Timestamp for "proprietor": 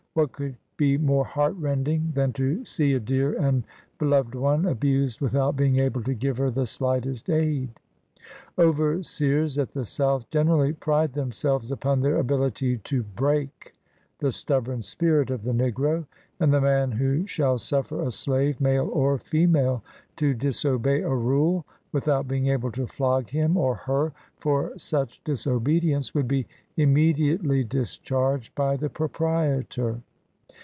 28.89-29.99